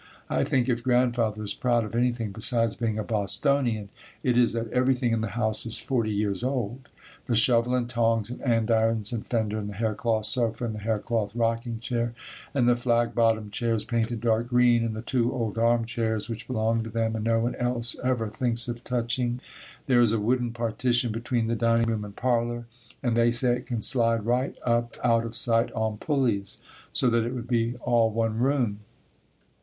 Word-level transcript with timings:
I 0.31 0.43
think 0.43 0.67
if 0.67 0.81
Grandfather 0.83 1.43
is 1.43 1.53
proud 1.53 1.83
of 1.85 1.93
anything 1.93 2.31
besides 2.31 2.75
being 2.75 2.97
a 2.97 3.03
Bostonian, 3.03 3.89
it 4.23 4.35
is 4.35 4.53
that 4.53 4.71
everything 4.71 5.11
in 5.13 5.21
the 5.21 5.27
house 5.37 5.63
is 5.63 5.77
forty 5.77 6.09
years 6.09 6.43
old. 6.43 6.89
The 7.27 7.35
shovel 7.35 7.75
and 7.75 7.87
tongs 7.87 8.31
and 8.31 8.41
andirons 8.41 9.13
and 9.13 9.27
fender 9.27 9.59
and 9.59 9.69
the 9.69 9.75
haircloth 9.75 10.25
sofa 10.25 10.65
and 10.65 10.73
the 10.73 10.79
haircloth 10.79 11.35
rocking 11.35 11.79
chair 11.79 12.15
and 12.51 12.67
the 12.67 12.75
flag 12.75 13.13
bottomed 13.13 13.51
chairs 13.51 13.85
painted 13.85 14.21
dark 14.21 14.47
green 14.47 14.83
and 14.83 14.95
the 14.95 15.03
two 15.03 15.31
old 15.31 15.59
arm 15.59 15.85
chairs 15.85 16.27
which 16.27 16.47
belong 16.47 16.81
to 16.83 16.89
them 16.89 17.15
and 17.15 17.23
no 17.25 17.39
one 17.39 17.53
else 17.57 17.95
ever 18.03 18.27
thinks 18.27 18.67
of 18.67 18.83
touching. 18.83 19.39
There 19.85 20.01
is 20.01 20.11
a 20.13 20.19
wooden 20.19 20.51
partition 20.51 21.11
between 21.11 21.45
the 21.45 21.53
dining 21.55 21.85
room 21.85 22.03
and 22.03 22.15
parlor 22.15 22.65
and 23.03 23.15
they 23.15 23.29
say 23.29 23.55
it 23.55 23.67
can 23.67 23.83
slide 23.83 24.25
right 24.25 24.57
up 24.65 24.97
out 25.03 25.25
of 25.27 25.35
sight 25.35 25.71
on 25.73 25.97
pulleys, 25.99 26.57
so 26.91 27.07
that 27.11 27.23
it 27.23 27.35
would 27.35 27.47
be 27.47 27.75
all 27.83 28.09
one 28.09 28.39
room. 28.39 28.79